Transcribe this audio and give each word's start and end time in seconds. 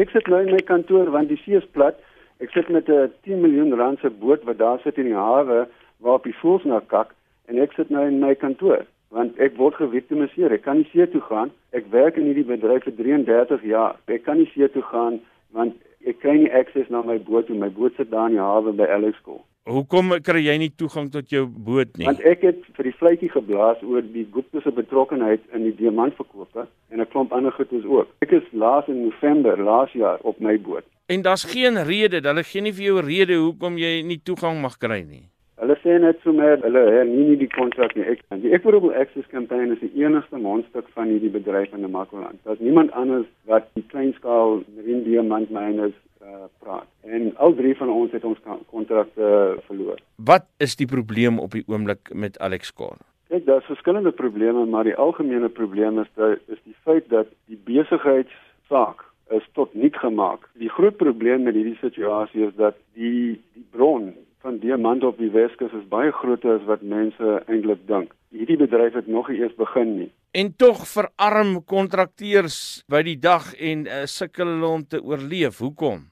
ek 0.00 0.12
sit 0.14 0.28
nou 0.32 0.40
in 0.44 0.54
my 0.54 0.62
kantoor 0.72 1.10
want 1.14 1.28
die 1.28 1.40
see 1.44 1.58
is 1.58 1.66
plat. 1.76 1.98
Ek 2.40 2.52
sit 2.56 2.68
met 2.68 2.88
'n 2.88 3.12
10 3.26 3.40
miljoen 3.40 3.74
rand 3.80 3.98
se 4.00 4.10
boot 4.10 4.42
wat 4.48 4.58
daar 4.58 4.80
sit 4.84 4.98
in 4.98 5.10
die 5.12 5.22
hawe 5.26 5.66
waar 6.00 6.18
op 6.18 6.24
die 6.24 6.38
voëls 6.42 6.64
na 6.64 6.80
kak 6.80 7.14
en 7.48 7.58
ek 7.58 7.72
sit 7.72 7.90
nou 7.90 8.06
in 8.06 8.20
my 8.20 8.34
kantoor 8.34 8.86
want 9.10 9.38
ek 9.38 9.56
word 9.58 9.74
geviktimiseer. 9.74 10.52
Ek 10.52 10.62
kan 10.62 10.76
nie 10.78 10.88
see 10.92 11.06
toe 11.10 11.20
gaan. 11.20 11.50
Ek 11.72 11.90
werk 11.90 12.16
in 12.16 12.30
hierdie 12.30 12.46
bedryf 12.46 12.86
vir 12.86 12.94
33 12.96 13.62
jaar. 13.66 13.96
Ek 14.06 14.24
kan 14.24 14.38
nie 14.38 14.50
see 14.54 14.68
toe 14.68 14.82
gaan 14.82 15.20
want 15.52 15.74
ek 16.06 16.20
kry 16.22 16.36
nie 16.38 16.52
akses 16.54 16.88
na 16.88 17.02
my 17.02 17.18
boot 17.18 17.46
toe. 17.46 17.56
My 17.58 17.68
boot 17.68 17.92
sit 17.96 18.10
daar 18.10 18.30
in 18.30 18.38
die 18.38 18.44
hawe 18.44 18.72
by 18.72 18.86
Alexco. 18.86 19.42
Hoekom 19.68 20.14
kry 20.24 20.40
jy 20.40 20.54
nie 20.56 20.70
toegang 20.72 21.10
tot 21.12 21.28
jou 21.28 21.42
boot 21.44 21.90
nie? 22.00 22.06
Want 22.08 22.22
ek 22.24 22.46
het 22.46 22.62
vir 22.78 22.86
die 22.88 22.94
vletjie 22.96 23.28
geblaas 23.28 23.82
oor 23.84 24.00
die 24.00 24.24
Gupta 24.32 24.62
se 24.64 24.72
betrokkeheid 24.72 25.42
in 25.52 25.66
die 25.66 25.74
diamantverkope 25.76 26.64
en 26.64 27.00
'n 27.00 27.06
klomp 27.12 27.32
ander 27.32 27.52
goedes 27.52 27.84
ook. 27.84 28.08
Ek 28.24 28.32
is 28.32 28.46
laas 28.52 28.88
in 28.88 29.04
November 29.04 29.60
laas 29.60 29.92
jaar 29.92 30.18
op 30.22 30.40
my 30.40 30.56
boot. 30.58 30.84
En 31.06 31.22
daar's 31.22 31.44
geen 31.44 31.76
rede, 31.84 32.20
hulle 32.24 32.42
gee 32.42 32.62
nie 32.62 32.72
vir 32.72 32.84
jou 32.84 33.00
rede 33.00 33.36
hoekom 33.36 33.76
jy 33.76 34.02
nie 34.02 34.20
toegang 34.24 34.60
mag 34.62 34.78
kry 34.78 35.04
nie. 35.04 35.28
Hulle 35.60 35.76
sê 35.84 36.00
net 36.00 36.16
sommer 36.24 36.56
hulle 36.62 36.82
hernie 36.90 37.24
nie 37.28 37.36
die 37.36 37.52
kontrak 37.52 37.94
nie. 37.96 38.04
Ek 38.04 38.20
die 38.40 38.52
Equitable 38.52 38.96
Access 38.96 39.28
Campaign 39.28 39.72
is 39.72 39.80
die 39.80 40.02
enigste 40.02 40.38
mondstuk 40.38 40.88
van 40.94 41.08
hierdie 41.08 41.30
bedryf 41.30 41.72
in 41.74 41.82
Namakoland. 41.82 42.38
Daar's 42.44 42.60
niemand 42.60 42.92
anders 42.92 43.26
wat 43.44 43.68
die 43.74 43.84
kleinskaal 43.92 44.62
marine 44.74 45.04
diamant 45.04 45.50
miners 45.50 45.92
uh, 46.22 46.48
praat. 46.58 46.88
En 47.00 47.36
al 47.36 47.54
drie 47.54 47.76
van 47.76 47.90
ons 47.90 48.12
het 48.12 48.24
ons 48.24 48.38
kontrakte 48.70 49.20
uh, 49.20 49.60
verloor. 49.66 50.00
Wat 50.16 50.46
is 50.58 50.76
die 50.76 50.86
probleem 50.86 51.38
op 51.38 51.56
die 51.56 51.64
oomblik 51.66 52.12
met 52.14 52.38
Alex 52.38 52.72
Kor? 52.72 52.96
Kyk, 53.30 53.46
daar's 53.46 53.68
verskillende 53.70 54.10
probleme, 54.10 54.64
maar 54.66 54.84
die 54.84 54.96
algemene 54.96 55.48
probleem 55.48 56.00
is 56.02 56.08
dat 56.14 56.38
is 56.50 56.58
die 56.64 56.76
feit 56.82 57.08
dat 57.08 57.30
die 57.46 57.60
besigheidssaak 57.64 59.06
is 59.30 59.46
tot 59.54 59.74
niet 59.74 59.96
gemaak. 59.96 60.48
Die 60.58 60.70
groot 60.70 60.96
probleem 60.96 61.46
met 61.46 61.54
hierdie 61.54 61.78
situasie 61.78 62.48
is 62.48 62.56
dat 62.58 62.74
die 62.98 63.38
die 63.54 63.66
bron 63.70 64.10
van 64.40 64.58
diamant 64.58 65.04
op 65.04 65.18
die 65.20 65.30
Weskus 65.30 65.72
is 65.76 65.86
baie 65.92 66.12
groter 66.16 66.56
as 66.58 66.66
wat 66.66 66.82
mense 66.82 67.38
eintlik 67.46 67.86
dink. 67.86 68.14
Hierdie 68.34 68.58
bedryf 68.58 68.96
het 68.98 69.06
nog 69.06 69.28
nie 69.28 69.42
eers 69.42 69.54
begin 69.58 69.96
nie. 69.98 70.10
En 70.34 70.52
tog 70.56 70.82
verarm 70.88 71.58
kontrakteurs 71.64 72.82
by 72.90 73.02
die 73.06 73.18
dag 73.18 73.52
en 73.58 73.86
uh, 73.86 74.04
sukkel 74.10 74.46
hulle 74.54 74.70
om 74.78 74.86
te 74.86 75.02
oorleef. 75.02 75.58
Hoekom? 75.58 76.09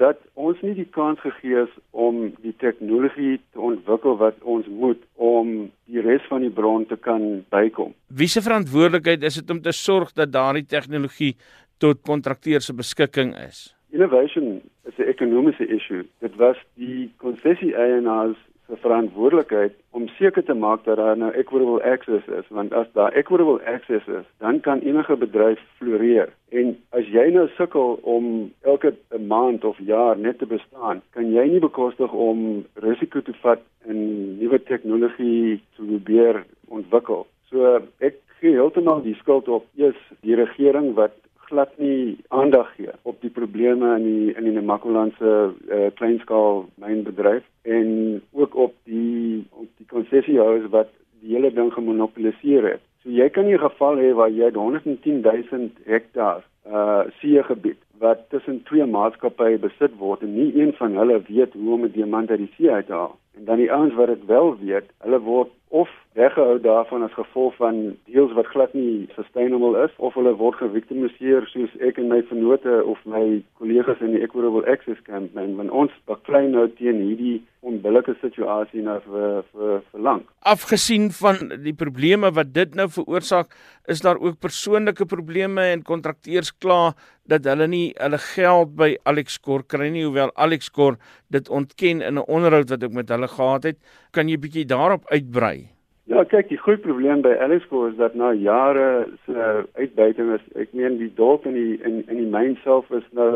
Omdat 0.00 0.20
ons 0.40 0.60
nie 0.64 0.72
die 0.78 0.86
kans 0.88 1.18
gegee 1.20 1.58
is 1.60 1.72
om 1.92 2.30
die 2.40 2.54
tegnologie 2.56 3.34
te 3.52 3.60
ontwikkel 3.60 4.14
wat 4.16 4.38
ons 4.48 4.64
moet 4.72 5.02
om 5.20 5.50
die 5.92 6.00
res 6.00 6.24
van 6.30 6.40
die 6.40 6.48
bron 6.48 6.86
te 6.88 6.96
kan 6.96 7.42
bykom. 7.52 7.90
Wie 8.08 8.28
se 8.32 8.40
verantwoordelikheid 8.40 9.26
is 9.28 9.36
dit 9.42 9.52
om 9.52 9.60
te 9.60 9.74
sorg 9.76 10.14
dat 10.16 10.32
daardie 10.32 10.64
tegnologie 10.64 11.34
tot 11.84 12.00
kontrakteurs 12.08 12.70
se 12.70 12.76
beskikking 12.78 13.34
is? 13.44 13.74
Innovation 13.92 14.62
is 14.88 14.96
'n 14.96 15.10
ekonomiese 15.12 15.68
issue. 15.68 16.08
Dit 16.24 16.34
was 16.36 16.56
die 16.80 17.12
konsessie-eienaars 17.18 18.40
se 18.70 18.76
verantwoordelikheid 18.82 19.74
om 19.90 20.08
seker 20.08 20.44
te 20.44 20.54
maak 20.54 20.84
dat 20.84 20.96
daar 20.96 21.16
nou 21.18 21.30
equitable 21.34 21.82
access 21.82 22.26
is, 22.38 22.46
want 22.48 22.72
as 22.72 22.86
daar 22.94 23.12
equitable 23.18 23.58
access 23.66 24.06
is, 24.06 24.26
dan 24.38 24.60
kan 24.60 24.80
enige 24.86 25.16
bedryf 25.16 25.60
floreer. 25.78 26.30
En 26.48 26.76
as 26.96 27.06
jy 27.10 27.26
nou 27.34 27.48
sukkel 27.56 27.98
om 28.02 28.52
elke 28.62 28.94
maand 29.18 29.64
of 29.64 29.78
jaar 29.78 30.18
net 30.18 30.38
te 30.38 30.46
bestaan, 30.46 31.02
kan 31.16 31.32
jy 31.32 31.46
nie 31.50 31.62
bekostig 31.62 32.12
om 32.12 32.64
risiko 32.86 33.22
te 33.26 33.34
vat 33.42 33.62
en 33.88 34.00
nuwe 34.38 34.62
tegnologie 34.62 35.58
te 35.76 35.86
probeer 35.86 36.44
ontwikkel. 36.68 37.26
So 37.50 37.80
ek 37.98 38.20
gee 38.40 38.54
heeltemal 38.54 39.02
die 39.04 39.16
skuld 39.18 39.48
op 39.48 39.66
eers 39.76 39.98
die 40.24 40.38
regering 40.38 40.94
wat 40.98 41.16
glad 41.50 41.72
nie 41.82 42.18
aandag 42.28 42.70
gee 42.76 42.92
op 43.02 43.20
die 43.24 43.32
probleme 43.34 43.94
in 43.98 44.06
die 44.06 44.34
in 44.38 44.46
die 44.48 44.54
Namakolandse 44.56 45.32
uh, 45.50 45.88
kleinskaal 45.98 46.64
mynbedryf 46.82 47.44
en 47.62 48.22
ook 48.32 48.56
op 48.66 48.74
die 48.84 49.44
op 49.50 49.68
die 49.82 49.88
konsessiehouers 49.90 50.70
wat 50.74 50.92
die 51.20 51.34
hele 51.34 51.52
ding 51.52 51.72
gemonopoliseer 51.74 52.68
het. 52.74 52.84
So 53.02 53.10
jy 53.10 53.28
kan 53.28 53.46
nie 53.46 53.58
'n 53.58 53.66
geval 53.66 53.96
hê 53.98 54.14
waar 54.14 54.30
jy 54.30 54.50
110 54.54 55.20
000 55.22 55.70
hektaar 55.84 56.44
uh 56.66 57.02
see 57.20 57.42
gebied 57.42 57.80
wat 57.98 58.28
tussen 58.28 58.62
twee 58.68 58.86
maatskappye 58.86 59.58
besit 59.58 59.96
word 59.98 60.22
en 60.22 60.34
nie 60.34 60.52
een 60.60 60.72
van 60.72 60.96
hulle 60.96 61.20
weet 61.28 61.52
hoe 61.52 61.74
om 61.74 61.84
'n 61.84 61.92
diamant 61.92 62.30
uit 62.30 62.38
die 62.38 62.52
see 62.56 62.70
uit 62.70 62.86
te 62.86 62.92
haal. 62.92 63.18
En 63.36 63.44
dan 63.44 63.56
die 63.56 63.72
ouens 63.72 63.94
wat 63.94 64.06
dit 64.06 64.24
wel 64.26 64.56
weet, 64.58 64.86
hulle 64.98 65.20
word 65.20 65.50
of 65.70 65.88
weggehou 66.18 66.58
daarvan 66.60 67.02
as 67.06 67.12
gevolg 67.14 67.54
van 67.56 67.76
deels 68.10 68.32
wat 68.34 68.48
glad 68.50 68.72
nie 68.74 69.06
sustainable 69.14 69.78
is 69.84 69.92
of 69.96 70.14
hulle 70.18 70.32
word 70.40 70.58
geviktimiseer 70.58 71.46
soos 71.52 71.76
ek 71.86 72.00
en 72.02 72.10
my 72.10 72.18
vennote 72.30 72.80
of 72.90 72.98
my 73.06 73.22
kollegas 73.60 74.02
in 74.02 74.16
die 74.16 74.22
Equitable 74.26 74.66
Access 74.66 74.98
Campaign 75.06 75.54
want 75.60 75.70
ons 75.70 75.94
baklei 76.10 76.48
nou 76.50 76.66
teen 76.80 76.98
hierdie 77.04 77.38
onbillike 77.62 78.16
situasie 78.18 78.82
nou 78.82 78.96
vir 79.04 79.42
vir 79.52 80.02
lank. 80.02 80.26
Afgesien 80.48 81.10
van 81.14 81.52
die 81.62 81.76
probleme 81.76 82.32
wat 82.34 82.54
dit 82.56 82.74
nou 82.74 82.88
veroorsaak, 82.90 83.52
is 83.86 84.00
daar 84.02 84.18
ook 84.18 84.40
persoonlike 84.40 85.06
probleme 85.06 85.68
en 85.74 85.84
kontrakteurs 85.86 86.50
kla 86.56 86.94
dat 87.30 87.46
hulle 87.46 87.68
nie 87.70 87.86
hulle 88.00 88.18
geld 88.32 88.72
by 88.80 88.94
Alex 89.12 89.38
Kor 89.38 89.62
kry 89.62 89.90
nie 89.92 90.06
hoewel 90.06 90.32
Alex 90.34 90.72
Kor 90.74 90.96
dit 91.30 91.48
ontken 91.48 92.02
in 92.02 92.18
'n 92.18 92.26
onderhoud 92.26 92.70
wat 92.70 92.82
ek 92.82 92.92
met 92.92 93.08
hulle 93.08 93.28
gehad 93.28 93.62
het. 93.62 93.78
Kan 94.10 94.28
jy 94.28 94.38
bietjie 94.38 94.66
daarop 94.66 95.04
uitbrei? 95.12 95.59
Ja, 96.10 96.24
kyk, 96.26 96.48
die 96.50 96.58
groot 96.58 96.80
probleem 96.82 97.20
by 97.22 97.36
Alisco 97.38 97.84
is 97.86 97.92
dat 97.94 98.16
na 98.18 98.32
jare 98.34 99.04
se 99.28 99.34
uh, 99.34 99.60
uitbuiting 99.78 100.32
is, 100.34 100.46
ek 100.58 100.72
meen 100.74 100.96
die 100.98 101.10
dorp 101.14 101.44
en 101.46 101.54
die 101.54 101.76
in 101.86 102.00
in 102.10 102.18
die 102.18 102.30
myn 102.32 102.56
self 102.64 102.88
is 102.98 103.04
nou 103.14 103.28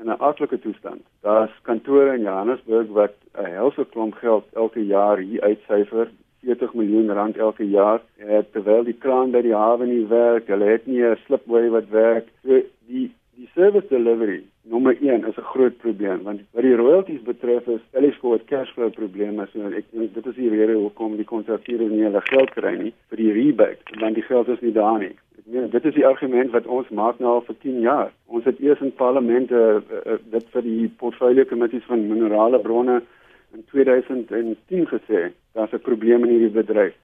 in 0.00 0.08
'n 0.08 0.16
aflike 0.16 0.56
toestand. 0.62 1.02
Daar's 1.28 1.52
kantore 1.68 2.14
in 2.14 2.24
Johannesburg 2.24 2.88
wat 2.96 3.12
'n 3.36 3.52
helse 3.58 3.84
klomp 3.92 4.16
geld 4.22 4.48
elke 4.56 4.80
jaar 4.80 5.20
hier 5.20 5.44
uitsyfer, 5.44 6.08
40 6.40 6.72
miljoen 6.74 7.12
rand 7.12 7.36
elke 7.36 7.68
jaar, 7.68 8.00
uh, 8.24 8.40
terwyl 8.52 8.88
die 8.88 8.96
kraan 9.04 9.36
by 9.36 9.42
die 9.42 9.54
hawe 9.64 9.86
nie 9.86 10.06
werk, 10.08 10.48
hulle 10.48 10.72
het 10.72 10.86
nie 10.86 11.04
'n 11.04 11.20
slipway 11.26 11.68
wat 11.68 11.92
werk. 11.92 12.32
So 12.46 12.62
die 12.88 13.12
die 13.36 13.50
service 13.54 13.88
delivery 13.88 14.42
nommer 14.62 14.96
1 15.00 15.24
is 15.28 15.36
'n 15.36 15.50
groot 15.52 15.76
probleem 15.76 16.22
want 16.22 16.40
wat 16.52 16.62
die 16.62 16.76
royalties 16.76 17.22
betref 17.22 17.66
is 17.66 17.80
Elisco 17.92 18.32
het 18.32 18.44
cashflow 18.44 18.90
probleme 18.90 19.46
so 19.52 19.58
ek 19.66 19.84
dink 19.90 20.14
dit 20.14 20.26
is 20.26 20.34
die 20.34 20.48
rede 20.48 20.74
hoekom 20.74 21.16
die 21.16 21.24
kontrakteurs 21.24 21.90
nie 21.90 22.04
hulle 22.04 22.20
geld 22.20 22.50
kry 22.50 22.74
nie 22.76 22.92
vir 23.10 23.16
die 23.16 23.32
rebate 23.32 23.98
want 24.00 24.14
die 24.14 24.28
geld 24.30 24.48
is 24.48 24.60
nie 24.60 24.72
daar 24.72 24.98
nie. 24.98 25.14
Ek 25.38 25.46
meen 25.46 25.70
dit 25.70 25.84
is 25.84 25.94
die 25.94 26.06
argument 26.06 26.50
wat 26.50 26.66
ons 26.66 26.88
maak 26.88 27.18
nou 27.18 27.32
al 27.34 27.44
vir 27.48 27.56
10 27.58 27.80
jaar. 27.80 28.12
Ons 28.26 28.44
het 28.44 28.60
eers 28.60 28.80
in 28.80 28.94
parlement 28.94 29.50
uh, 29.50 29.80
uh, 30.06 30.18
dit 30.30 30.46
vir 30.54 30.62
die 30.62 30.88
portfolio 30.98 31.44
komitees 31.44 31.84
van 31.90 32.08
minerale 32.08 32.60
bronne 32.60 33.02
in 33.54 33.64
2010 33.70 34.86
gesê 34.94 35.32
daar's 35.54 35.72
'n 35.72 35.86
probleem 35.88 36.24
in 36.24 36.30
hierdie 36.30 36.56
bedryf. 36.62 36.94